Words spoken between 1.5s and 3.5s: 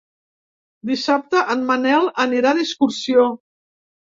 en Manel anirà d'excursió.